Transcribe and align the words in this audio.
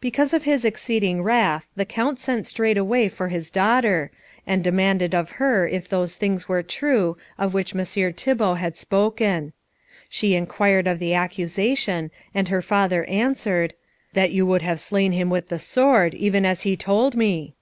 Because 0.00 0.32
of 0.32 0.44
his 0.44 0.64
exceeding 0.64 1.20
wrath 1.24 1.66
the 1.74 1.84
Count 1.84 2.20
sent 2.20 2.46
straightway 2.46 3.08
for 3.08 3.26
his 3.26 3.50
daughter, 3.50 4.12
and 4.46 4.62
demanded 4.62 5.16
of 5.16 5.30
her 5.42 5.66
if 5.66 5.88
those 5.88 6.14
things 6.16 6.48
were 6.48 6.62
true 6.62 7.16
of 7.38 7.54
which 7.54 7.74
Messire 7.74 8.12
Thibault 8.12 8.54
had 8.54 8.76
spoken. 8.76 9.52
She 10.08 10.36
inquired 10.36 10.86
of 10.86 11.00
the 11.00 11.12
accusation, 11.14 12.12
and 12.32 12.50
her 12.50 12.62
father 12.62 13.02
answered, 13.06 13.74
"That 14.12 14.30
you 14.30 14.46
would 14.46 14.62
have 14.62 14.78
slain 14.78 15.10
him 15.10 15.28
with 15.28 15.48
the 15.48 15.58
sword, 15.58 16.14
even 16.14 16.46
as 16.46 16.60
he 16.60 16.70
has 16.74 16.78
told 16.78 17.16
me?" 17.16 17.56